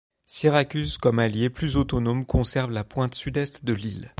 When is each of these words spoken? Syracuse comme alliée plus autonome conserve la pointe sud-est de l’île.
Syracuse 0.25 0.97
comme 0.97 1.19
alliée 1.19 1.51
plus 1.51 1.75
autonome 1.75 2.25
conserve 2.25 2.71
la 2.71 2.83
pointe 2.83 3.13
sud-est 3.13 3.65
de 3.65 3.73
l’île. 3.73 4.09